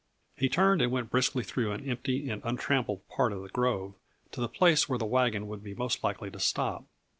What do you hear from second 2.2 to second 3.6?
and untrampled part of the